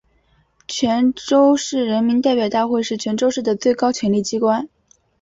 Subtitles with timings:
[0.67, 4.67] 泉州市人民代表大会是泉州市的最高权力机关。